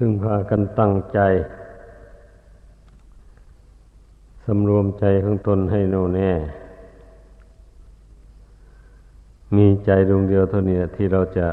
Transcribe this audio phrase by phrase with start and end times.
[0.00, 1.20] พึ่งพากันตั้งใจ
[4.44, 6.30] สำรวมใจของตนให้แน่วแน่
[9.56, 11.48] มีใจดวงเดียวเท่านี้ที่เราจะ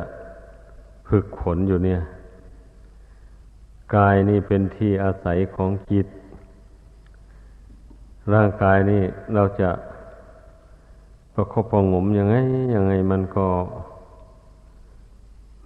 [1.08, 2.00] ฝึกฝนอยู่เนี่ย
[3.96, 6.08] กายนี่เป็นที่อาศัยของจิต
[8.34, 9.02] ร่างกายนี่
[9.36, 9.70] เราจะ
[11.34, 12.36] ประคบประงมยังไง
[12.76, 13.48] ยังไงมันก็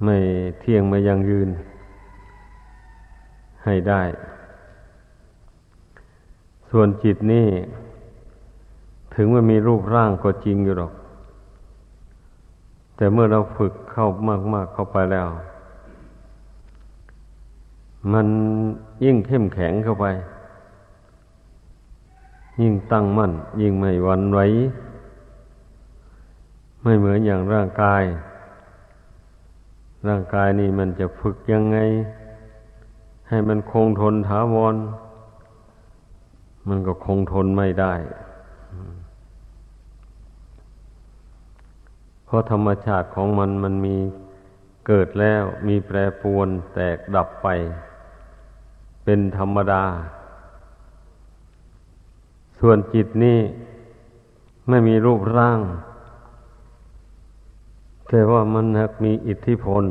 [0.03, 0.17] ไม่
[0.59, 1.49] เที่ยงไม่ยังยืน
[3.69, 4.03] ให้ได้
[6.69, 7.47] ส่วนจิตนี่
[9.15, 10.93] ถึงมันมีรูปร่างก็จริงอยู่หรอก
[12.95, 14.07] แต่เมื่อเราฝึกเข้า
[14.53, 15.27] มาก ๆเข้าไปแล้ว
[18.13, 18.27] มัน
[19.03, 20.05] ยิ่งเข้มแข็งเข้าไป
[22.61, 24.39] ยิ่งตั้งมั่น ยิ่งไม่หวั่นไหว
[26.83, 28.03] ไม่เหมือนอย่างร่างกาย
[30.07, 31.77] ร่างกายนี่มันจะฝึกยังไง
[33.29, 34.75] ให้มันคงทนถาวร
[36.67, 37.93] มันก็คงทนไม่ได้
[42.25, 43.95] เพราะธรรมชาติของมันมันมี
[44.87, 47.47] เกิดแล้วมีแปรปวนแตกดับไป
[49.03, 49.83] เป็นธรรมดา
[52.59, 53.39] ส่วนจิตนี่
[54.69, 55.59] ไม่มีรูปร่าง
[58.09, 58.65] แต่ว่ามัน
[59.03, 59.85] มีอิทธิพล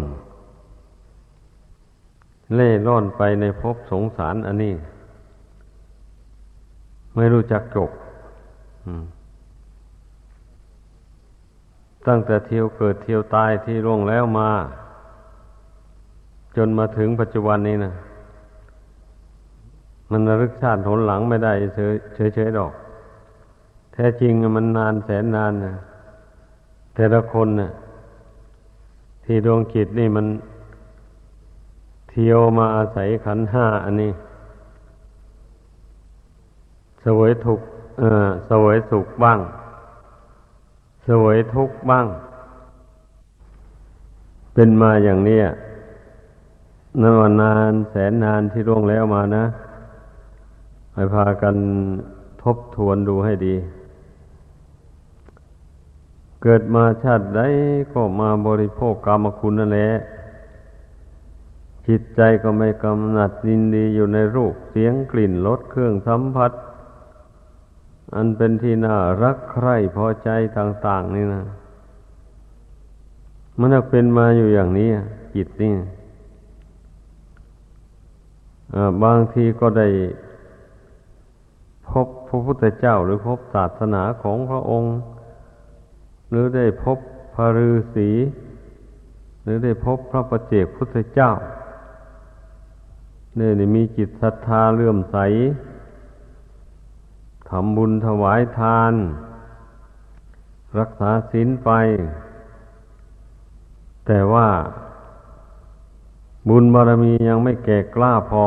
[2.55, 4.75] เล่ร่อนไปในภพสงสารอันนี้
[7.15, 7.91] ไม่รู้จักจบ
[12.07, 14.51] ตั้งแต่เที่ยวเกิดเที่ยวตายที่ร่วงแล้วมา
[16.57, 17.95] จนมาถึงปัจจุบันนี้นะ
[20.11, 21.53] มันระลึกชาติหนหลังไม่ได้
[22.35, 22.73] เฉยๆดอก
[23.93, 25.75] แท้จริงมันนานแสนนานนะ
[26.95, 27.71] แต่ละคนนะ่ะ
[29.25, 30.27] ที่ดวงจิตนี่มัน
[32.11, 34.13] เที่ยวมาอาศัยขันห้าอันนี้
[37.05, 37.61] สวยทุก
[37.99, 39.39] เออสวยสุขบ้าง
[41.09, 42.07] สวยทุกบ้าง
[44.55, 45.41] เป็นมาอย่างนี้
[47.01, 49.45] นั่นว่านานแสนนานที่ร่วงแล้วมานะ
[50.95, 51.57] ให้พากัน
[52.43, 53.55] ทบทวนดูให้ดี
[56.43, 57.41] เกิดมาชาติใด
[57.93, 59.91] ก็มาบริโภคกรรมคุณนั่นแหละ
[61.89, 66.53] จิตใจก็ไม่กำหนัดยินดีอยู่ในรูปเสียงกลิ่นรสเครื่องสัมผัส
[68.15, 71.45] อันเป็นที่น่ารักใคร่พอใจต่าง ๆ นี่นะ
[73.59, 74.91] มันเป็นมาอยู่อย่างนี้
[75.35, 75.75] จิตนี่
[79.05, 79.89] บางทีก็ได้
[81.89, 84.97] พบพระพุทธเจ้าหรือพบศาสนาของพระองค์
[86.31, 86.99] หรือได้พบ
[87.35, 88.11] พระฤาษี
[89.43, 91.31] หรือได้พบพระประเจกพุทธเจ้า
[93.39, 95.17] เนี่ยมีจิตศรัทธาเลื่อมใส
[97.49, 98.95] ทำบุญถวายทาน
[100.79, 101.71] รักษาศีลไป
[104.07, 104.49] แต่ว่า
[106.49, 108.47] บุญบารมียังไม่แก่กล้าพอ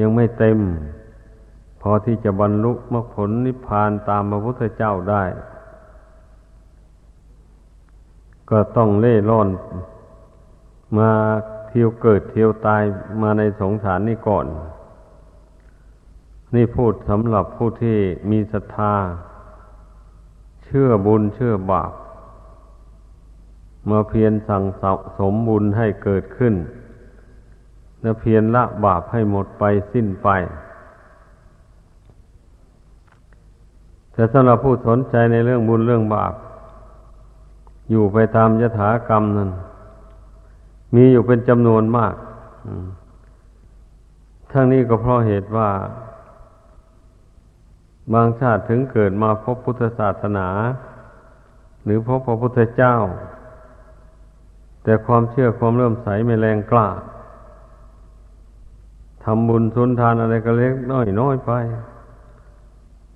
[0.00, 0.58] ยังไม่เต็ม
[1.80, 5.24] พอที่จะบรรลุมรรคผลนิพพานตามพระพุทธเจ้าได้
[8.50, 9.48] ก็ต้องเล่ร่อน
[10.98, 11.10] มา
[11.78, 12.82] ที่ยวเกิดเที่ยวตาย
[13.22, 14.46] มาในสงสารนี่ก่อน
[16.54, 17.98] นี่พูดสำหรับผู้ที่
[18.30, 18.94] มีศรัทธา
[20.64, 21.92] เชื่อบุญเชื่อบาป
[23.90, 24.64] มาเพียรสั่ง
[25.18, 26.54] สมบุญให้เกิดขึ้น
[28.02, 30.28] และเพียรละบาปให้หมดไปสิ้นไป
[34.12, 36.34] แต่สำหรับผู้สนใจในเรื่องบุญเรื่องบาป
[37.90, 39.50] อยู่ไปตามยถากรรมนั้น
[40.96, 42.14] มีอยู่เป็นจำนวนมาก
[44.52, 45.70] ทั้งนี้ก็เพราะเหตุว่า
[48.12, 50.48] บางชาติถึงเกิดมาพบพุทธศาสนา
[51.84, 52.96] หรือพบพระพุทธเจ้า
[54.82, 56.88] แต่ความเชื่อความเริ่มใสไม่แรงกล้า
[59.24, 61.52] ทำบุญสุนทานอะไรก็เล็กน้อยน้อยไป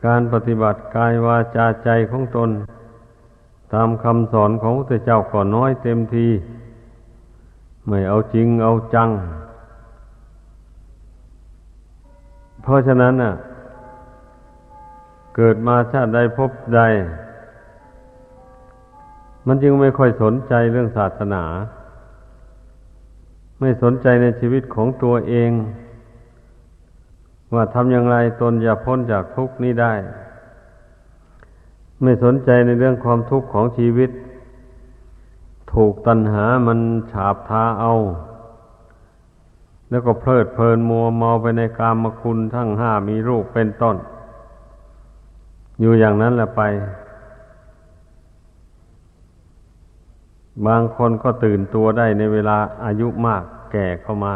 [0.06, 2.50] การปฏิบัติกายวาจาใจของตน
[3.72, 6.28] ตามคำสอนของพระพุทธเจ้าก็น้อยเต็มที
[7.88, 9.10] ไม่เอาจริงเอาจัง
[12.62, 13.34] เพราะฉะนั้นน่ะ
[15.36, 16.80] เกิดมาชาติใดพบใด
[19.46, 21.44] มันจึงไม่ค่อยสนใจเรื่องศาสนา
[23.60, 25.50] ไม่สนใจในชีวิตของตัวเอง
[27.54, 29.94] ว่าทำอย่างไรตนจะพ้นจากทุกข์นี้ได้
[32.02, 34.10] ไม่สนใจในเรื่องความทุกข์ของชีวิต
[35.72, 36.78] ถูกตัณหามัน
[37.12, 37.92] ฉาบทาเอา
[39.90, 43.96] แล้วก็เพลิดเพลินมัวเมาไปในกามคุณทั้งห้ามีรูปเป็นต้น
[45.80, 46.62] อยู่อย่างนั้นแหละไป
[50.66, 54.34] บางคนก็ตื่นตัวได้ในเวลาอายุมากแก่เข้ามา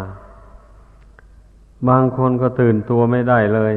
[1.88, 3.74] บางคนก็ตื่นตัวไม่ได้เลย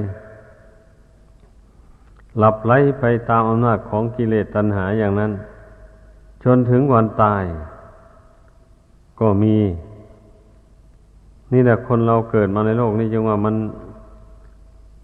[2.37, 5.31] หลับไหลไปตามอำนาจของกิเลสตัณหาอย่างนั้น
[6.43, 7.43] จนถึงวันตาย
[9.19, 9.55] ก็มี
[11.53, 13.55] นี่แหละคนเราเกิดมาในโลกนี้จึงว่ามัน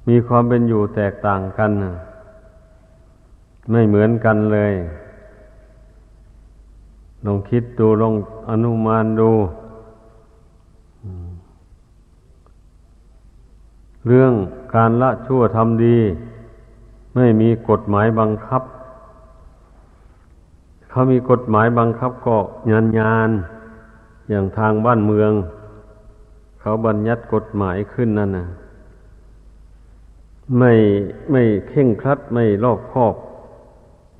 [0.08, 1.72] มีความเป็นอยู่แตกต่างกัน
[3.72, 4.74] ไม่เหมือนกันเลย
[7.26, 8.16] ลองคิดดูลอง
[8.50, 9.32] อนุมานดู
[14.08, 14.34] เรื่อง
[14.76, 15.98] การละชั่วทำดี
[17.16, 18.62] ไม่มีกฎหมายบังคับ
[20.96, 22.38] เขามีกฎหมายบังคับก็
[22.72, 23.30] งานงาน
[24.30, 25.32] อย่างทางบ้านเมือง
[26.60, 28.48] เขาบัญญัติกฎหมายขึ้นนั่นนะ
[30.58, 30.74] ไม่
[31.32, 33.16] ไม่เข่งครัดไม่รอบคอบ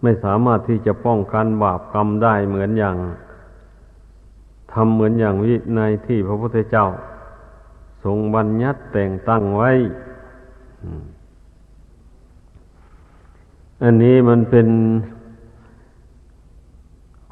[0.02, 2.98] ไม่สามารถที่จะป้องกันบาปกรรมได้เหมือนอย่าง
[4.74, 6.88] ทำเหมือนอย่างวิในที่พระพุทธเจ้า
[8.04, 9.72] ทรงบัญญัติแต่งตั้งไว้
[13.84, 14.68] อันนี้มันเป็น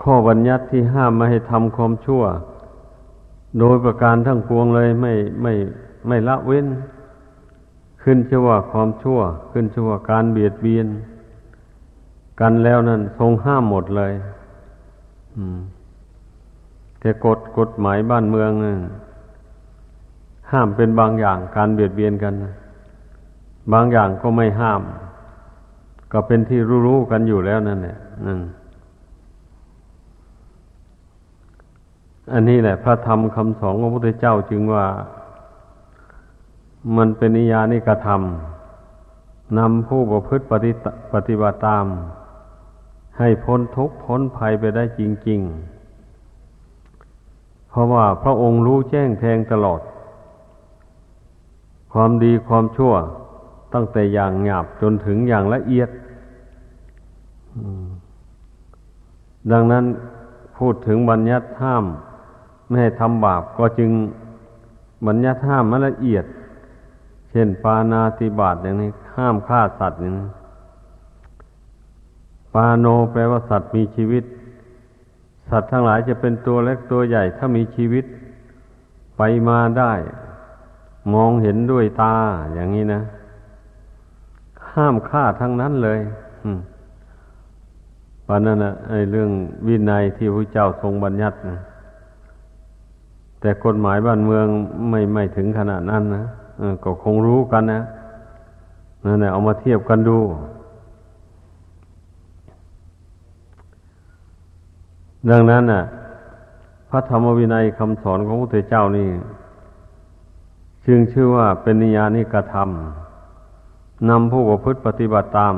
[0.04, 2.24] ข้อบัญญัติที่ห้ามไม่ให้ทำความชั่ว
[3.60, 5.54] โดยประการทั้งปวงเลยไม่ไม่
[6.08, 6.68] ไม่ละเว้น
[8.04, 9.20] ขึ้นชื่อว่าความชั่ว
[9.52, 10.88] ขึ้นชื่อว่าการเบียดเบียน
[12.40, 14.14] กันแล้วนั่นทรงห้ามหมดเลย
[17.00, 18.80] แต่กฎกฎหมายบ้านเมืองนั่น
[20.52, 22.34] ห้ามเป็นบางอย่างการเบียดเบียนกัน
[23.74, 24.82] บางอย่างก็ไม่ห้าม
[26.12, 28.40] ก็เป็นที่รู้ๆกันอยู่แล้วนั่นแหละนั่น
[32.34, 34.86] อันนี้แหละ พระธรรมคำสอนของพระพุทธเจ้าจึงว่า
[36.98, 40.72] มันเป็นนิยานิกระทำนำผู้ประพฤติปฏิ
[41.14, 41.86] ปฏิบัติตาม
[43.18, 45.40] ให้พ้นทุกข์พ้นภัยไปได้จริง
[46.56, 49.82] ๆ เพราะว่าพระองค์รู้แจ้งแทงตลอด
[51.94, 52.94] ความดีความชั่ว
[53.74, 55.90] ตั้งแต่อย่างหยาบจนถึงอย่างละเอียด
[59.52, 59.86] ดังนั้น
[60.58, 61.86] พูดถึงบัญญัติห้าม
[62.72, 63.92] ไม่ให้ทำบาปก็จึง
[65.08, 66.26] บัญญัติห้ามมาละเอียด
[67.32, 70.28] เช่นปานาติบาตอย่างนี้ห้ามฆ่าสัตว์อย่างนี้
[72.54, 74.24] ปาโนแปลว่าสัตว์มีชีวิต
[75.50, 78.06] สัตว์ทั้งหลายจะเป็นตัวเล็กตัวใหญ่ถ้ามีชีวิต
[79.18, 79.94] ไปมาได้
[81.14, 82.16] มองเห็นด้วยตา
[82.54, 83.02] อย่างนี้นะ
[84.72, 86.00] ห้ามฆ่าทั้งนั้นเลย
[88.28, 89.32] ปานนั้นนะไอ้เรื่อง
[89.68, 91.58] วินัยที่พระเจ้าทรงบัญญัตินะ
[93.42, 94.46] แต่กฎหมายบ้านเมือง
[94.90, 96.26] ไม่ไม่ถึงขนาดนั้นนะ
[96.84, 97.82] ก็คงรู้กันนะ
[99.06, 100.18] นั่นแหละเอามาเทียบกันดู
[105.30, 105.84] ดังนั้นน่ะ
[106.90, 109.10] พระธรรมวินัยคำสอนของพระพุทธเจ้านี่
[110.86, 115.56] จึงชื่อว่าเป็นนิยานิกระทำนำผู้ประพฤติปฏิบัติตาม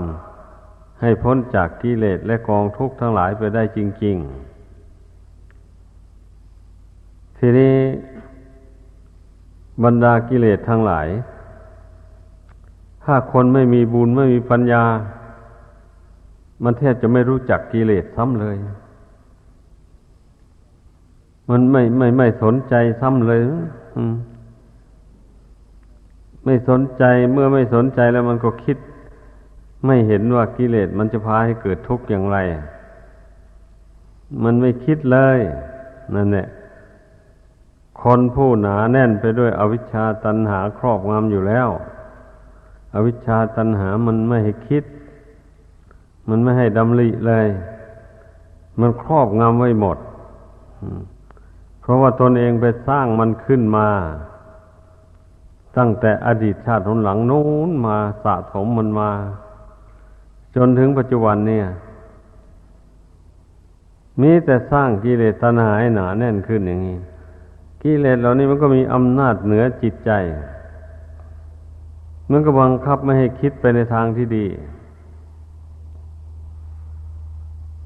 [1.01, 4.52] ให้พ้นจากกิเลสและกองทุกข์ทั้งหลายไปได้จริง ๆ
[7.45, 7.75] ทีนี้
[9.83, 11.07] บรรดากิเลสทั้งหลาย
[13.03, 14.83] ถ้าคนไม่มีบุญไม่มีปัญญา
[16.63, 18.55] มันแทบจะไม่รู้จักกิเลสซ้ำเลย
[21.49, 23.41] มันไม่ไม่ไม่สนใจซ้ำเลย
[26.45, 28.77] ไม่สนใจเมื่อไม่สนใจแล้วมันก็คิด
[29.85, 32.37] ไม่เห็นว่ากิเลสมันจะพาให้เกิดทุกข์อย่างไร
[34.43, 35.39] มันไม่คิดเลย
[36.17, 36.49] นั่นแหละ
[38.03, 41.69] คนผู้หนาแน่นไปด้วยอวิชชาตันหาครอบงำอยู่แล้ว
[42.95, 44.83] อวิชชาตันหามันไม่ให้คิด
[46.29, 47.47] มันไม่ให้ดำริเลย
[48.79, 49.97] มันครอบงำไว้หมด
[51.81, 53.87] เพราะว่าตนเองไปสร้างมันขึ้นมา
[55.77, 59.09] ตั้งแต่อดีตชาติหนหลังนู้นมาสะสมมันมา
[60.55, 61.65] จนถึงปัจจุบันเนี่ย
[64.21, 66.99] มีแต่สร้างกิเลสตัณหาให้หนาแน่นขึ้นอย่างนี้
[67.83, 70.11] กิเลสเหล่านี้มันก็มีอำนาจเหนือจิตใจ
[72.31, 74.45] มันก็บังคับไม่ให้คิดไปในทางที่ดี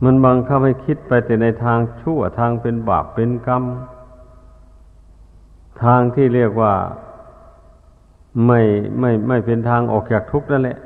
[0.04, 3.64] มันบังคับให้คิดไปแต่ในทางชั่วทางเป็นบาปเป็นกรรม
[5.84, 6.74] ทางที่เรียกว่า
[8.46, 8.62] ไม่
[9.00, 10.78] ไม่ไม่เป็นทางออกจากทุกข์นั่นแหละ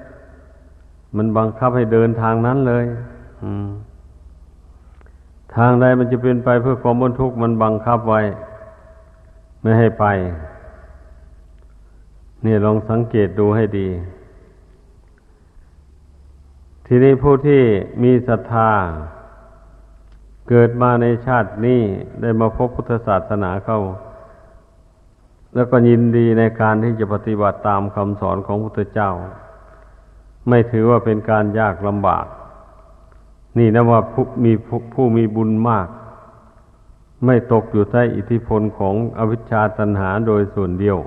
[1.17, 2.85] มันบังคับให้เดินทางนั้นเลย
[5.55, 8.21] ทางใดมันจะเป็นไปเพื่อความบนทุกข์มันบังคับไว้
[9.61, 10.05] ไม่ให้ไป
[12.45, 13.89] นี่ลองสังเกตดูให้ดี
[16.85, 17.61] ทีนี้ผู้ที่
[18.03, 18.71] มีศรัทธา
[20.49, 21.81] เกิดมาในชาตินี้
[22.21, 23.79] ได้มาพบพุทธศาสนาเข้า
[25.55, 29.11] แล้วก็ยินดีในการที่จะปฏิบัติตามคำสอนของพุทธเจ้า
[30.49, 32.25] ไม่ถือว่าเป็นการยากลำบาก
[33.57, 34.51] นี่นะว่าผู้มี
[34.93, 35.87] ผู้มีบุญมาก
[37.25, 40.97] ไม่ตกอยู่ใต้อิทธิพลของอวิชชาตัณหาโดยส่วนเดียว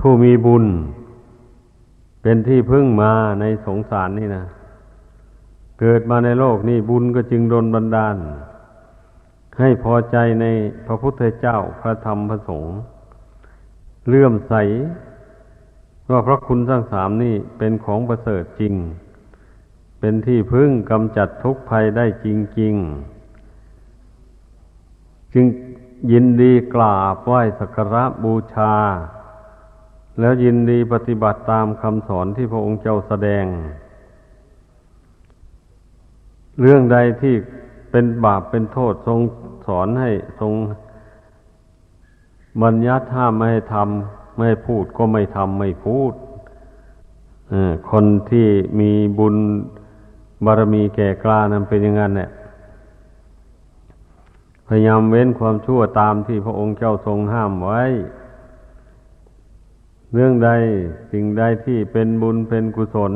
[0.00, 0.64] ผู้มีบุญ
[2.22, 4.44] เป็นที่พึ่งมาในสงสารนี่นะ
[5.80, 8.16] เกิดมาในโลกนี่บุญก็จึงโดนบันดาล
[9.60, 10.46] ให้พอใจใน
[10.86, 12.74] พระพุทธเจ้าพระธรรมพระสงฆ์
[14.08, 14.54] เลื่อมใส
[16.10, 18.74] ว่าพระคุณทั้งสามนี่เป็นของประเสริฐจริง
[20.04, 22.26] เป็นที่พึ่งกำจัดทุกภัยได้จ
[22.60, 22.74] ริง
[24.48, 25.46] ๆ จึง
[26.12, 28.74] ยินดีกราบไหว้สักการะบูชา
[30.20, 33.44] แล้วยินดีปฏิบัติตามคำสอนที่พระองค์เจ้าแสดง
[36.60, 37.34] เรื่องใดที่
[37.90, 39.20] เป็นบาปเป็นโทษทรง
[39.66, 40.52] สอนให้ทรง
[42.62, 46.12] บัญญัติห้ามไม่ให้ทำไม่ให้พูดก็ไม่ทำไม่พูด
[47.90, 48.48] คนที่
[48.80, 48.90] มี
[49.20, 49.36] บุญ
[50.44, 52.30] บารมีแก่กล้านั้นเป็นอย่างนั้นเนี่ย
[54.66, 57.82] พยายามเว้นความชั่วตามที่พระองค์เจ้าทรงห้ามไว้
[60.12, 60.50] เรื่องใด
[61.12, 63.12] สิ่งใดที่เป็นบุญเป็นกุศล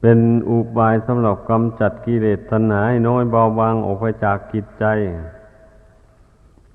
[0.00, 4.84] เป็นอุบายสำหรับกำจัดกิเลสตัณหาให้น้อยเบาบางออกไปจากกิจใจ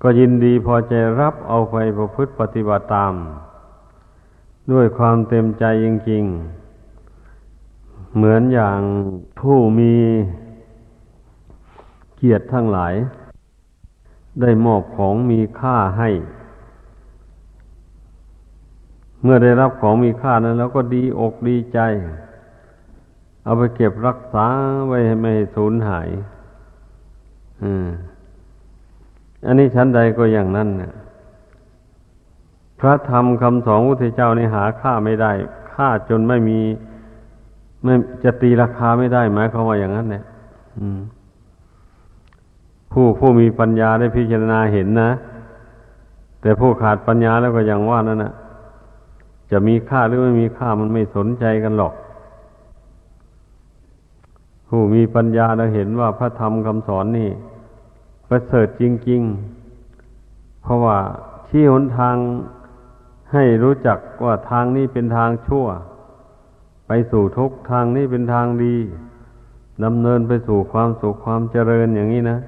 [0.02, 3.14] ก็ยินดีพอใจรับเอาไปประพฤติปฏิบัติตาม
[4.72, 6.67] ด้วยความเต็มใจจริงๆ
[8.16, 8.80] เหมือนอย่าง
[9.40, 9.94] ผู้มี
[12.16, 12.94] เกียรติทั้งหลาย
[14.40, 16.10] ได้มอบของมีค่าให้
[19.22, 21.78] เมื่อได้รับของมีค่านั้น แล้วก็ดีอกดีใจ
[23.44, 24.46] เอาไปเก็บรักษา
[24.86, 26.08] ไว้ให้ไม่สูญหาย
[27.62, 27.86] อืม
[29.46, 30.92] อันนี้ชั้นใดก็อย่างนั้นเนี่ย
[32.80, 35.32] พระธรรมคำสอนพระเจ้านี่หาค่าไม่ได้
[35.74, 36.60] ค่าจนไม่มี
[37.82, 37.94] ไม่
[38.24, 40.24] จะตีราคาไม่ได้หมายความว่าอย่างนั้นเนี่ย
[42.92, 45.10] ผู้ผู้มีปัญญาได้พิจารณาเห็นนะ
[46.40, 48.32] แต่ผู้ขาดปัญญาแล้วก็อย่างว่านั่นนะ
[49.50, 51.94] จะมีค่าหรือไม่มีค่ามันไม่สนใจกันหรอก
[54.68, 57.30] ผู้มีปัญญาเราเห็นว่าพระธรรมคำสอนนี่
[58.28, 59.22] ประเสริฐจริง
[59.92, 60.98] ๆ เพราะว่า
[61.48, 62.16] ชี้หนทาง
[63.32, 65.66] ให้รู้จักว่าทางนี้เป็นทางชั่ว
[66.88, 68.76] ไปสู่ทุกทางนี้เป็นทางดี
[69.84, 72.38] ดำเนินไปสู่ความสุขความเจริญอย่างนี้นะ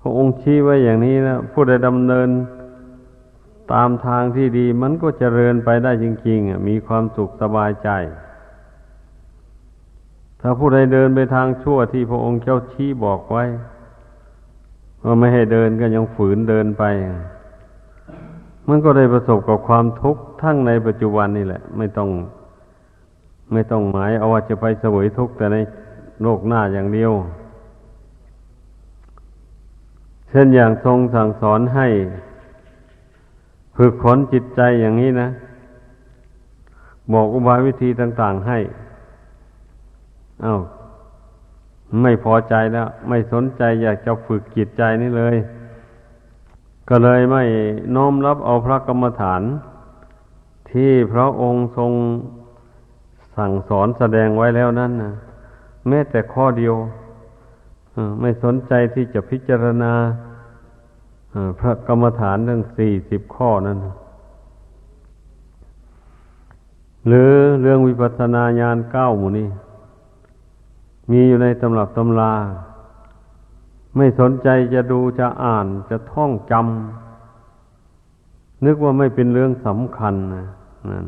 [0.00, 2.28] พระองค์ชี้ไว้อย่างนี้นะผู้ใดดำเนิน
[3.72, 7.88] ตามทางที่ดีมันก็เจริญไปได้จริงๆมีความสุขสบายใจ
[10.40, 13.44] ถ้าผู้ใดเดินไปทางชั่วที่พระองค์เจ้าชี้บอกไว้
[15.04, 16.84] ว่าไม่ให้เดินก็ยังฝืนเดินไป
[18.68, 22.10] มันก็ได้ประสบกับความทุกข์ทั้งในปัจจุบันนี่แหละ ไม่ต้อง
[23.52, 25.56] ไม่ต้องหมายเอาว่าจะไปเสวยทุกข์แต่ใน
[26.22, 27.12] โลกหน้าอย่างเดียว
[30.28, 31.88] เช่นอย่างทรงสั่งสอนให้
[33.76, 35.28] ฝึกขนจิตใจอย่างนี้นะ
[37.12, 38.58] บอกอุบายวิธีต่างๆให้
[40.42, 40.56] เอา้า
[42.02, 45.36] ไม่พอใจแล้ว ไม่สนใจอยากจะฝึกจิตใจนี่เลย
[46.88, 47.44] ก็เลยไม่
[47.94, 49.42] น้อมรับเอาพระกรรมฐาน
[50.72, 51.92] ที่พระองค์ทรง
[53.36, 55.12] สั่งสอนแสดงไว้แล้วนั่นนะ
[55.88, 56.74] แม้แต่ข้อเดียว
[58.20, 59.92] ไม่สนใจที่จะพิจารณา
[61.58, 63.78] พระกรรมฐานทั้งสี่สิบข้อนั้น
[67.06, 69.48] หรือเรื่องวิปัสสนาญาณเก้าหมู่นี้
[71.10, 72.32] มีอยู่ในตำรับตำรา
[73.96, 80.46] ไม่สนใจจะดูจะอ่านจะท่องจำนึกว่าไม่เป็นเรื่องสำคัญนะ
[80.90, 81.06] นั่น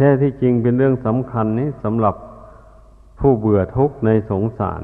[0.00, 2.14] ท้ที่จริงเป็นเรื่องสำคัญนี้สำหรับ
[3.20, 4.82] ผู้เบื่อทุกข์ในสงสาร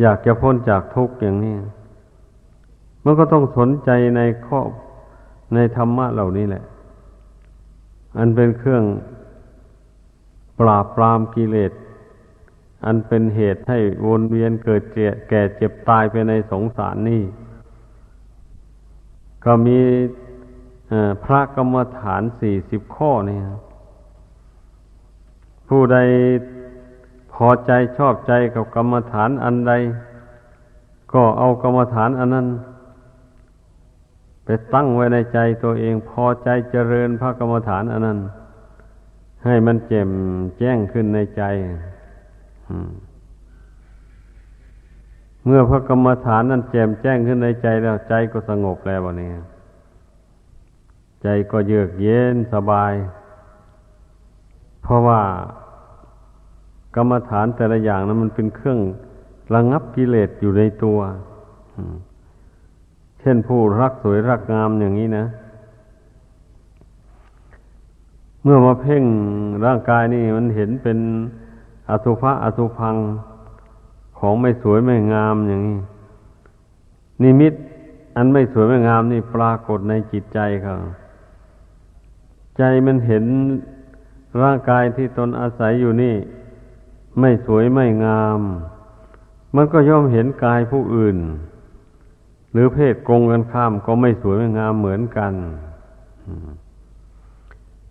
[0.00, 1.56] อยากจะพ้นจากทุกข์อย่างนี้
[3.04, 4.60] มันก็ต้องสนใจในข้อ
[5.54, 6.64] ในธรรมะเหล่านี้แหละ
[8.18, 8.84] อันเป็นเครื่อง
[10.60, 11.72] ปราบปรามกิเลส
[12.84, 17.22] อันเป็นเหตุให้วนเวียนเกิดเจ็แก่เจ็บตายไปในสงสารนี่
[19.44, 19.78] ก็มี
[21.24, 23.38] พระกรรมฐานสี่สิบข้อนี่
[25.68, 25.98] ผู้ใด
[27.32, 29.72] พอใจชอบใจกับกรรมฐานอันใด
[31.12, 32.46] ก็เอากรรมฐานอันนั้น
[34.44, 38.18] ไปตั้งไว้ในใจตัวเองพอใจเจริญพระกรรมฐานอันนั้น
[39.44, 40.10] ให้มันแจ่ม
[40.58, 41.42] แจ้งขึ้นในใจ
[45.44, 49.30] เมื่อพระกรรมฐานนั้นแจ่มแจ้งขึ้นในใจแล้วใจก็สงบแล้ววันนี้
[51.22, 52.92] ใจก็เยือกเย็นสบาย
[54.88, 55.20] เพราะว่า
[56.96, 58.78] กรรมฐานแต่ละอย่างนั้นมันเป็นเครื่อง
[59.54, 60.98] ระงับกิเลสอยู่ในตัว
[63.20, 65.24] เช่นผู้รักสวยรักงามอย่างนี้นะ
[68.42, 69.04] เมื่อมาเพ่ง
[69.64, 70.98] ร่างกายนี่มันเห็นเป็น
[71.90, 72.96] อสุภะอสุพัง
[74.18, 75.78] ของไม่สวยไม่งามอย่างนี้
[77.22, 77.54] นิมิต
[78.16, 80.74] อันไม่สวยไม่งามนี่ปรากฏในจิตใจเขา
[82.56, 83.24] ใจมันเห็น
[84.42, 86.16] ร่างกายที่ตนอาศัยอยู่นี่
[87.20, 88.40] ไม่สวยไม่งาม
[89.56, 91.16] มันก็ย่อมเห็นกายผู้อื่น
[92.52, 95.32] หรือเพศกงกันข้ามก็ไม่สวยไม่งามเหมือนกัน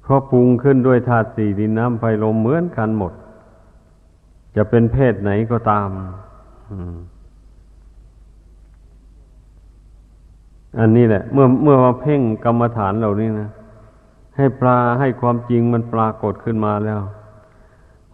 [0.02, 3.14] เพราะปรุงขึ้นด้วยธาตุสี่ดินน้ำไฟลมเหมือนกันหมด
[4.56, 5.90] จะเป็นเพศไหนก็ตาม
[10.80, 13.50] อันนี้แหละ เมื่อเมื่อมาเพ่งกรรมฐานเหล่านี้นะ
[14.38, 17.02] ให้ปลาให้ความจริงมันปรากฏขึ้นมาแล้ว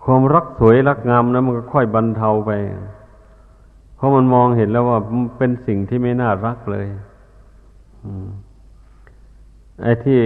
[0.04, 2.52] ความรักสวยรักงามนะมันก็ค่อยบรรเทาไป
[3.96, 5.00] เพราะมันมองเห็นแล้วว่า
[5.38, 6.88] เป็นสิ่งที่ไม่น่ารักเลย
[9.82, 10.20] ไอ้ที่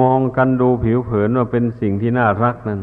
[0.00, 2.80] มองกันดูผิวเผินว่าเป็นสิ่งที่น่ารักนั่น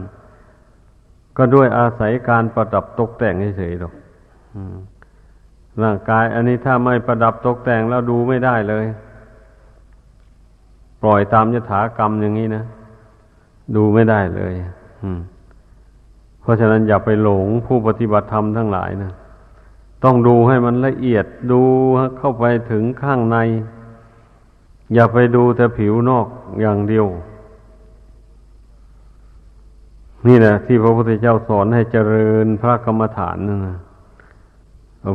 [1.37, 3.93] ก็ด้วยอาศัยการประดับตกแต่งเฉยๆหรอก
[5.83, 8.85] ร่างกาย อันนี้ถ้าไม่ประดับตกแต่งแล้วดูไม่ได้เลย
[11.03, 12.63] ปล่อยตามยถากรรมอย่างนี้นะ
[13.75, 14.53] ดูไม่ได้เลย
[16.41, 19.11] เพราะฉะนั้นอย่าไปหลงผู้ปฏิบัติธรรมทั้งหลายนะ
[20.03, 21.61] ต้องดูให้มันละเอียดดู
[22.17, 23.37] เข้าไปถึงข้างใน
[24.93, 26.27] อย่าไปดูแต่ผิวนอก
[26.61, 27.07] อย่างเดียว
[30.27, 33.77] นี่แหละที่พระพุทธเจ้าสอนให้เจริญพระกรรมฐานนะ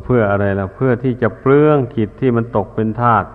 [0.04, 3.28] เพื่ออะไรล่ะ เพื่อที่จะเปลื้องขิดที่มันตกเป็นธาตุ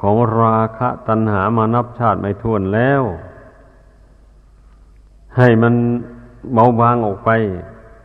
[0.00, 3.02] ของราคะตัณหามานับชาติไม่ท้วนแล้ว
[5.36, 5.74] ให้มัน
[6.52, 7.30] เบาบางออกไป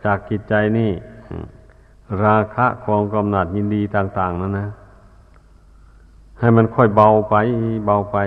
[0.04, 0.92] จากกิจใจนี่
[2.24, 4.68] ราคะความกำหนัดยินดีต่างๆนั่นนะ
[6.38, 7.36] ให้มันค่อยเบาไป
[7.86, 8.18] เบาไป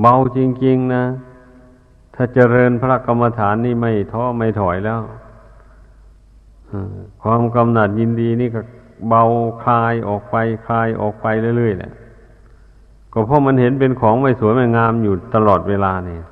[0.00, 1.04] เบาจริง ๆ นะ
[2.14, 5.00] ถ้าเจริญพระกรรมฐานนี่ไม่ท้อไม่ถอยแล้ว
[7.22, 8.60] ความกำหนัดยินดีนี่ก็
[9.08, 9.22] เบา
[9.62, 11.92] คลายออกไป คลายออกไปเรื่อยๆแหละ
[13.12, 16.22] ก็เพราะมันเห็นเป็นของไม่สวยไม่งามอยู่ตลอดเวลาเนี่ย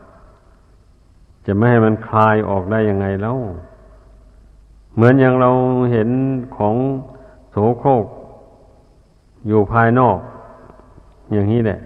[1.46, 3.36] จะไม่ให้มันคลายออกได้ยังไงแล้ว
[4.94, 5.50] เหมือนอย่างเรา
[5.92, 6.08] เห็น
[6.56, 6.74] ของ
[7.50, 8.06] โสโครก
[9.46, 10.18] อยู่ภายนอก
[11.32, 11.80] อย่างนี้แหละ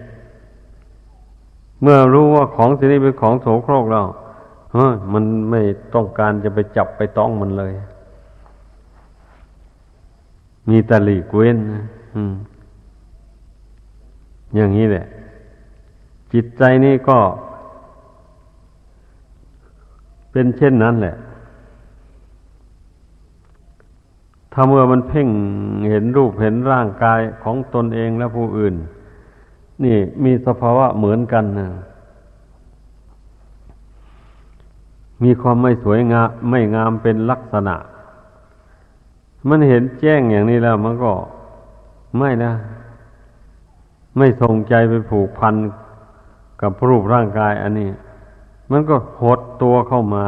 [1.81, 4.05] เมื่อรู้ว่าของสิ่งนี้เป็นของโสโครกแล้ว
[4.73, 5.61] เฮ้ยมันไม่
[5.93, 7.73] ต้องการจะไปจับไปต้องมันเลย
[10.69, 12.33] มีตะลีกเว้นนะอืม
[14.55, 15.05] อย่างนี้แหละ
[16.33, 17.19] จิตใจนี่ก็
[20.31, 21.15] เป็นเช่นนั้นแหละ
[24.53, 25.27] ถ้าเมื่อมันเพ่ง
[25.91, 28.75] เห็นรูปเห็นร่างกายของตนเองและผู้อื่น
[29.83, 31.67] นี่มีสภาวะเหมือนกันนะ
[35.23, 37.75] มีความไม่สวยงามไม่งามเป็นลักษณะ
[39.49, 41.11] มันเห็นแจ้งอย่างนี้แล้ว มันก็
[42.17, 42.51] ไม่นะ
[44.17, 45.55] ไม่ส่งใจไปผูกพัน
[46.61, 47.89] กับรูปร่างกายอันนี้
[48.71, 50.27] มันก็หดตัวเข้ามา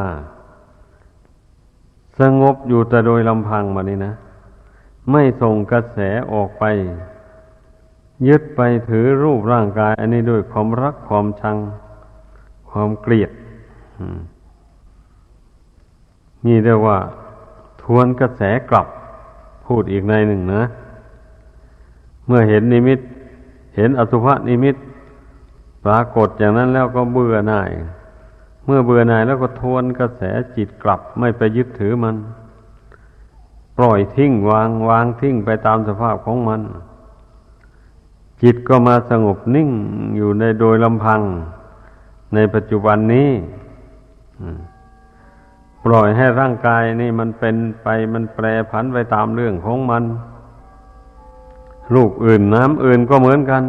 [2.19, 4.13] สงบอยู่แต่โดยลำพังมานี่นะ
[5.12, 5.97] ไม่ส่งกระแส
[6.32, 6.63] ออกไป
[8.28, 11.58] ยึดไปถือรูปร่างกาย อันนี้ด้วยความรักความชัง
[12.69, 13.32] ความเกลียด
[16.45, 16.97] นี่เรียกว่า
[17.82, 18.88] ทวนกระแสกลับ
[19.65, 20.63] พูดอีกในหนึ่งนะ
[22.26, 23.00] เมื่อเห็นนิมิต
[23.77, 24.75] เห็นอสุภนิมิต
[25.85, 27.71] ปรากฏอย่างนั้นแล้วก็เบื่อหน่าย
[28.65, 30.21] เมื่อเบื่อหน่ายแล้วก็ทวนกระแส
[30.55, 32.15] จิตกลับไม่ไปยึดถือมัน
[33.77, 36.61] ปล่อยทิ้งวางวางทิ้งไปตามสภาพของมัน
[38.41, 39.69] จิตก็มาสงบนิ่ง
[40.15, 41.21] อยู่ในโดยลำพัง
[42.33, 43.29] ในปัจจุบันนี้
[45.85, 50.03] ปล่อยให้ร่างกายนี่มันเป็นไปมันแปรผันไปตามเรื่องของมัน
[51.95, 53.62] ลูกอื่นน้ำอื่นก็เหมือนกัน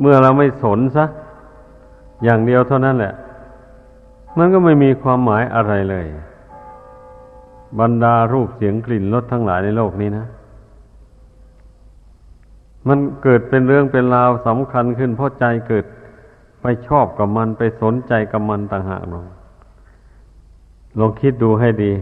[0.00, 1.04] เมื่อเราไม่สนซะ
[2.24, 3.14] อย่างเดียวเท่านั้นแหละ
[4.38, 6.06] มันก็ไม่มีความหมายอะไรเลย
[7.80, 10.26] บรรดารูปเสียงกลิ่นรสทั้งหลายในโลกนี้นะ
[12.88, 15.84] มันเกิดเป็นเรื่องเป็นราวสำคัญขึ้น เพราะใจเกิด
[16.62, 19.24] ไปชอบกับมันไปสนใจกับมันต่างหากลอง
[20.98, 21.92] ลองคิดดูให้ดี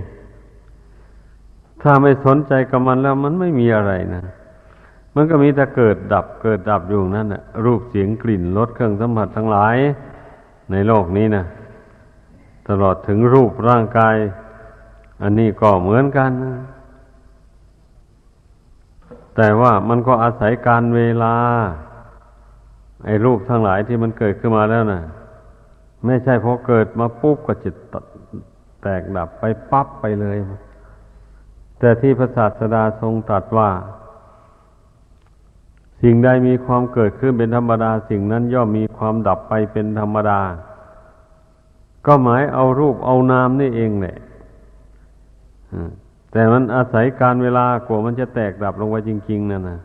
[1.82, 4.24] ถ้าไม่สนใจกับมันแล้วมันไม่มีอะไรนะ
[5.14, 9.76] มันก็มีแต่เกิดดับเกิดดับอยู่นั่นแหะรูปเสียงกลิ่นรสเครื่องสัมผัสทั้งหลาย
[10.70, 11.44] ในโลกนี้นะ
[12.68, 14.16] ตลอดถึงรูปร่างกาย
[15.22, 16.54] อันนี้ก็เหมือนกันนะ
[19.36, 21.34] แต่ว่ามันก็อาศัยการเวลา
[23.04, 25.02] ไอ้รูปทั้งหลายที่มันเกิดขึ้นมาแล้วนะ่ะ
[26.06, 27.74] ไม่ใช่พอเกิดมาปุ๊บก็จิต
[28.82, 30.36] แตกดับไปปั๊บไปเลย
[31.78, 33.70] แต่ที่พระศาสดาทรงตรัสว่า
[36.02, 40.40] สิ่งใดมีความเกิดขึ้นเป็นธรรมดา สิ่งนั้นย่อมมีความดับไปเป็นธรรมดา
[42.06, 44.16] ก็หมายเอารูปเอานามนี่เองแหละ
[46.32, 49.78] แต่มันอาศัยการเวลากว่ามันจะแตกดับลงไปจริง ๆนั่นนะ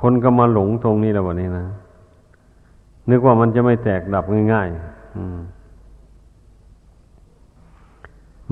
[0.00, 1.66] คนก็มาหลงตรงนี้แล้ววันนี้นะ
[3.10, 4.78] นึกว่ามันจะไม่แตกดับง่ายๆ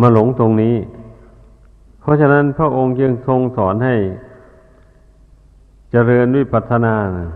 [0.01, 0.75] มาหลงตรงนี้
[2.07, 3.97] เพราะฉะนั้นพระองค์จึงทรงสอนให้
[5.91, 7.31] เจริญวิปัสสนานะ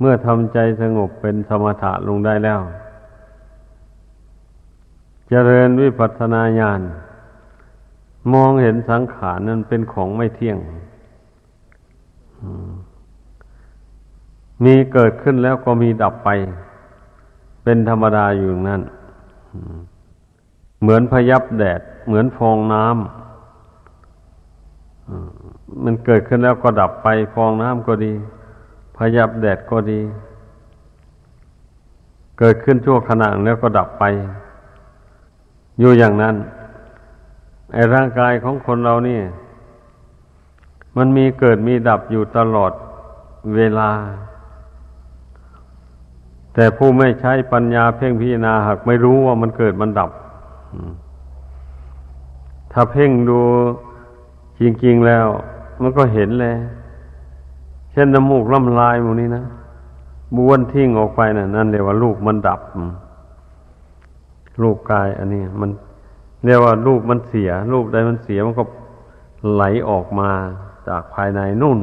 [0.00, 2.60] เมื่อทำใจสงบเป็นสมถะลงได้แล้ว
[5.28, 6.80] เจริญวิปัสสนาญาณ
[8.32, 10.58] มองเห็นสังขารนั้นเป็นของไม่เที่ยง
[14.64, 16.28] มีเกิดขึ้นแล้วก็มีดับไป
[17.64, 18.82] เป็นธรรมดาอยู่นั่น
[20.80, 23.23] เหมือนพยับแดด เหมือนฟองน้ำ
[25.84, 28.12] มันเกิดขึ้นแล้วก็ดับไปฟองน้ำก็ดี
[28.96, 30.00] พยับแดดก็ดี
[32.38, 34.04] เกิดขึ้นชั่วขณะแล้วก็ดับไป
[35.78, 36.34] อยู่อย่างนั้น
[37.72, 39.20] ไอ้ร่างกายของคนเรานี่
[40.96, 42.72] มันมีเกิดมีดับอยู่ตลอด
[43.56, 43.90] เวลา
[46.54, 50.10] แต่ผู้ไม่ใช้ปัญญาเพ่งพิจารณาหากไม่รู้ว่ามันเกิดมันดับ
[52.72, 53.40] ถ้าเพ่งดู
[54.60, 55.26] จริงๆแล้ว
[55.82, 56.56] มันก็เห็นเลย
[57.92, 59.44] เช่นน้ำมูกล่ำลายมูนี้นะ
[60.36, 62.60] บ้วนทิ้งออกไปนะ่ะ นั่นเรียกว่าลูกมันดับ
[64.62, 65.70] ลูกกาย อันนี้มัน
[66.44, 68.64] เรียกว่ารูปมันเสียรูปใดมันเสียมันก็
[69.52, 70.30] ไหลออกมา
[70.88, 71.80] จากภายในนุ่น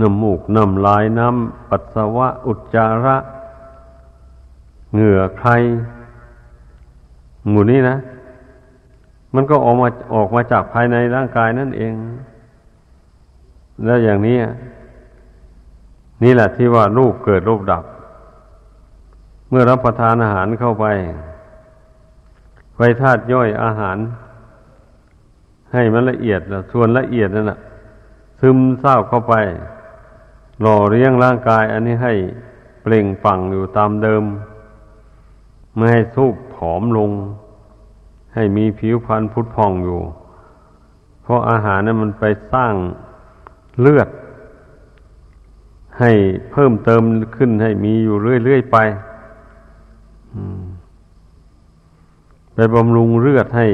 [0.00, 3.16] น้ำมูกน้ำลายน้ำปัสสาวะอุจจาระ
[4.92, 5.50] เหงื่อใคร
[7.48, 7.96] หมู่นี้นะ
[9.34, 11.94] มันก็ออกมาออกมาจากภายในร่างกายนั่นเอง
[13.84, 14.38] แล้วอย่างนี้
[16.22, 17.84] นี่แหละที่ว่ารูปเกิดรูปดับ
[19.48, 20.86] เมื่อรับประทานอาหารเข้าไป
[22.74, 23.98] ไฟธาตุย่อยอาหาร
[25.72, 27.58] ให้มันละเอียดแล้วส่วนละเอียดนั่นแหะ
[28.40, 29.34] ซึมเศร้าเข้าไป
[30.60, 32.14] หล่อเลี้ยงร่างกาย อันนี้ให้
[32.82, 34.24] เปล่งปังอยู่ตามเดิม
[35.74, 37.10] ไม่ให้สูบผอมลง
[38.38, 40.00] ให้มีผิวพรรณพุทธพองอยู่
[41.22, 42.74] เพราะอาหารนั้นมันไปสร้าง
[43.80, 44.08] เลือด
[46.00, 46.12] ให้
[46.52, 47.02] เพิ่มเติม
[47.36, 48.76] ขึ้นให้มีอยู่เรื่อยๆไป
[52.54, 53.68] ไปบำรุงเลือดให้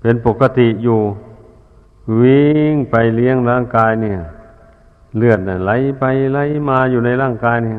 [0.00, 1.00] เป็นปกติอยู่
[2.20, 4.18] วิ่งไปเลี้ยงร่างกายเนี่ย
[5.16, 7.78] เลือดน่ะไหลไปไหลมาอยู่ในร่างกายเนี่ย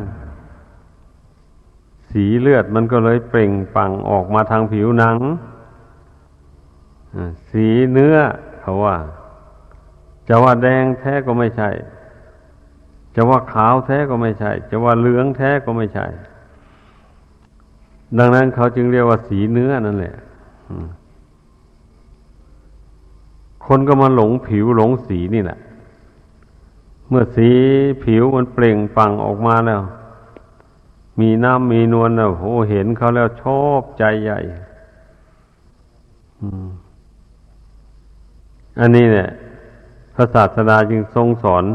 [2.12, 5.18] สีเลือดมันก็เลยเปล่งปังออกมาทางผิวหนัง
[7.50, 8.18] สีเนื้อ
[8.60, 8.98] เขาว่า
[10.28, 11.70] จะว่าแดงแท้ก็ไม่ใช่
[13.16, 16.06] จะว่าขาวแท้ก็ไม่ใช่ จะว่าเหลืองแท้ก็ไม่ใช่
[18.18, 20.16] ดังนั้นเขาจึงเรียกว่าสีเนื้อนั่นแหละ
[23.66, 25.60] คนก็มาหลงผิวหลงสีนี่แหละ
[27.10, 27.50] เมื่อสี
[28.04, 29.82] ผิวมันเปล่งปังออกมาแล้ว
[31.20, 34.40] มีน้ำมีนวลแล้วโอ้เห็นเขาแล้วชอบใจใหญ่
[36.42, 36.48] อั
[38.80, 39.30] อันนี้เนี่ย
[40.16, 41.66] พระศาสดาจึงทรงสอน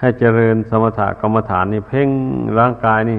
[0.00, 2.08] ให้เจริญสมถกรรมฐานนี่เพ่ง
[2.58, 3.18] ร่างกายนี่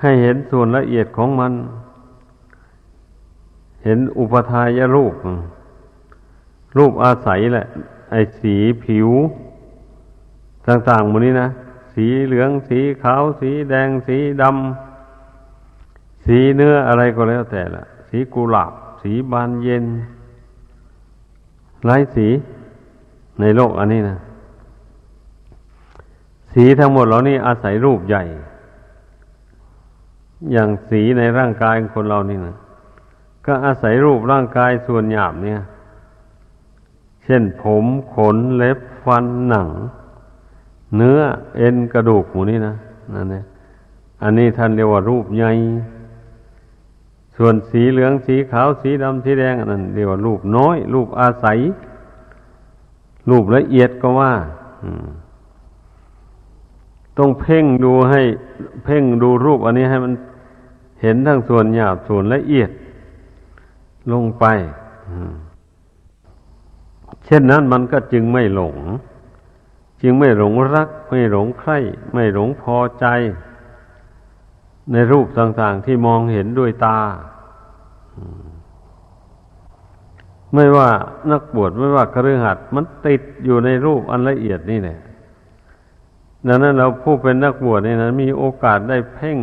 [0.00, 1.52] ให้เห็นส่วนละเอียดของมัน
[3.84, 5.14] เห็นอุปทายรูป
[6.76, 7.66] รูปอาศัยแหละ
[8.10, 9.08] ไอ้สีผิว
[10.66, 11.48] ต่างๆหมดนี้นะ
[11.94, 19.84] สีเหลืองสีขาว สีแดงสีดำสีเนื้ออะไรก็แล้วแต่ละ สีกุหลาบ สีบานเย็น
[21.84, 22.26] หลายสี
[23.40, 24.18] ในโลกอันนี้นะ
[26.52, 28.24] สีทั้งหมดเหล่านี้อาศัยรูปใหญ่
[30.52, 32.56] อย่างสีในร่างกายของคนเรานี่นะ
[33.46, 35.60] ก็อาศัยรูปร่างกายส่วนหยาบเนี่ย
[37.24, 37.84] เช่นผม
[38.14, 39.68] ขนเล็บฟันหนัง
[40.96, 41.20] เนื้อ
[41.56, 42.74] เอ็นกระดูกหมูนี่นะ
[43.14, 43.44] นั่นเนี่ย
[44.22, 45.50] อันนี้ท่านเรียกว่ารูปใหญ่
[47.36, 51.58] ส่วนสีเหลืองสีขาวสีดำสีแดงอันนั้นเรียกว่ารูปน้อย รูปอาศัย
[53.30, 54.32] รูปละเอียดก็ว่า
[57.18, 58.22] ต้องเพ่งดูให้
[58.84, 60.12] เพ่งดูรูปอันนี้ให้มัน
[61.02, 62.70] เห็นทั้งส่วนหยาบส่วนละเอียด
[64.12, 64.44] ลงไป
[67.24, 68.76] เช่นนั้นมันก็จึงไม่หลง
[70.02, 71.78] จึงไม่หลงรัก ไม่หลงใคร่
[72.12, 73.06] ไม่หลงพอใจ
[74.92, 76.98] ในรูปต่างๆที่มองเห็นด้วยตา
[80.54, 80.88] ไม่ว่า
[81.32, 84.98] นักบวชไม่ว่าคฤหัสถ์มันติดอยู่ในรูปอันละเอียดนี่แหละ
[86.46, 89.38] ดังนั้นเราผู้เป็นนักบวชนี่นะมีโอกาสได้เพ่ง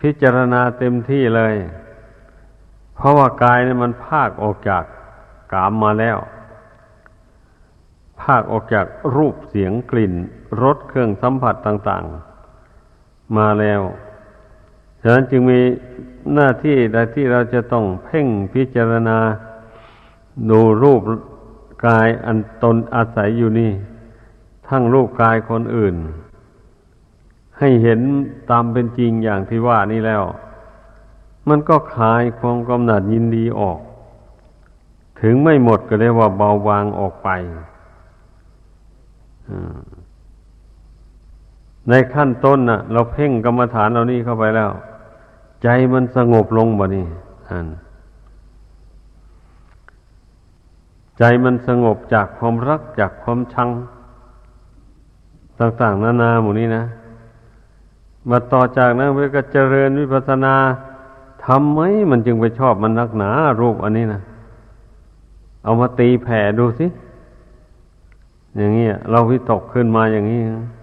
[0.00, 1.54] พิจารณาเต็มที่เลย
[2.94, 4.84] เพราะว่ากายเนี่ยมันภาคออกจาก
[5.52, 6.18] กามมาแล้ว
[8.22, 10.14] ภาคออกจากรูปเสียงกลิ่น
[10.62, 12.27] รสเครื่องสัมผัสต่าง ๆ
[13.36, 13.80] มาแล้ว
[15.02, 15.60] ฉะนั้นจึงมี
[16.34, 19.18] หน้าที่ใดที่เราจะต้องเพ่งพิจารณา
[20.50, 21.02] ดูรูป
[21.86, 23.72] กายอันตนอาศัยอยู่นี่
[24.68, 25.96] ทั้งรูปกายคนอื่น
[27.58, 28.00] ให้เห็น
[28.50, 30.22] ตามเป็นจริงอย่างที่ว่านี่แล้ว
[31.48, 33.78] มันก็คลายความกำหนัดยินดีออก
[35.20, 37.28] ถึงไม่หมดก็เรียกว่าเบาบางออกไป
[41.88, 44.70] ในขั้นต้นน่ะ เราเพ่งกรรมฐานเรานี่เข้าไปแล้ว
[45.62, 47.06] ใจมันสงบลงบ่นี่
[47.48, 47.66] อัน
[51.18, 53.68] ใจมันสงบจากความรักจากความชัง
[55.60, 56.84] ต่าง ๆ นานาหมู่นี้นะ
[58.30, 60.54] มาต่อจากนั้นเวก็เจริญวิปัสสนา
[61.44, 64.20] ทำไหมมันจึงไปชอบมันนักหนารูปอันนี้นะ
[65.62, 66.86] เอามาตีแผ่ดูสิ
[68.56, 70.77] อย่างนี้เราวิตกขึ้นมาอย่างนี้เอ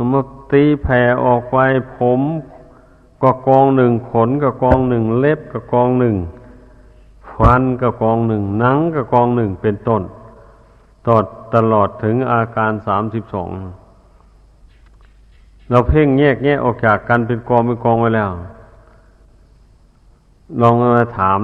[0.00, 0.20] ามา
[0.52, 1.56] ตีแผ่ออกไป
[1.98, 2.20] ผม
[3.22, 6.16] ก็กองหนึ่งขนก็กองหนึ่งเล็บก็กองหนึ่ง
[7.34, 10.02] ฟันก็กองหนึ่งหนังก็กองหนึ่งเป็นต้น
[11.06, 11.24] ตอด
[11.54, 13.48] ตลอดถึงอาการสามสิบสอง
[15.70, 18.30] เราเพ่งแยกแยกออกจากกันเป็นกองเป็นกองไว้แล้ว
[20.60, 21.40] ลองมาถาม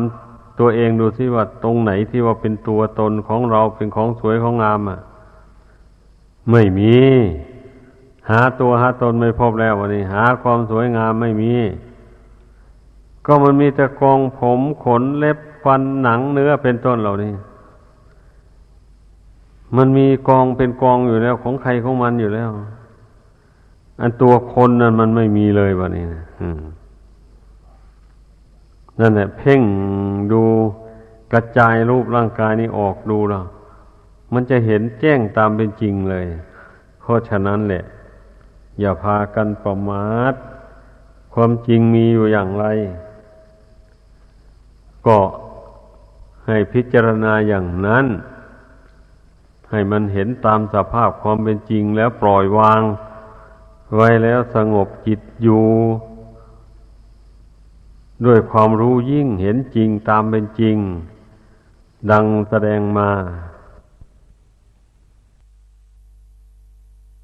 [0.59, 5.01] ตัวเองดูสิว่าตรงไหนที่ว่าเป็นตัวตนของเราเป็นของสวยของงามอะ
[6.51, 6.97] ไม่มี
[8.31, 11.53] หาตัวหาตนไม่พบแล้ววันนี้ หาความสวยงามไม่มี
[13.27, 17.33] ก็มันมีแต่กองผมขนเล็บฟันหนังเนื้อเป็นต้นเหล่านี้
[19.77, 22.51] มันมีกองเป็นกองอยู่แล้วของใครของมันอยู่แล้ว
[24.01, 26.23] อันตัวคนนั้นมันไม่มีเลยวะนี่นะ
[29.01, 29.63] นั่นแหละเพ่ง
[30.33, 30.43] ดู
[31.33, 33.45] กระจายรูปร่างกายนี้ออกดูแล้ว
[34.33, 36.27] มันจะเห็นแจ้งตามเป็นจริงเลย
[37.01, 37.85] เพราะฉะนั้นแหละ
[38.81, 40.35] อย่าพากันประมาท
[41.35, 42.67] ความจริงมีอยู่อย่างไร
[45.07, 45.19] ก็
[46.47, 48.07] ให้พิจารณาอย่างนั้น
[49.71, 52.83] ให้มันเห็นตามสภาพความเป็นจริงแล้วปล่อยวาง
[53.95, 55.67] ไว้แล้วสงบจิตอยู่
[58.27, 60.77] ด้วยความรู้ยิ่งเห็นจริงตามเป็นจริง
[62.11, 63.11] ดังแสดงมา